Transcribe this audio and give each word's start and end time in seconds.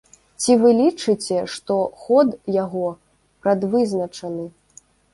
Ці 0.45 0.53
вы 0.63 0.71
лічыце, 0.79 1.37
што 1.57 1.77
ход 2.05 2.35
яго 2.57 2.87
прадвызначаны? 3.45 4.53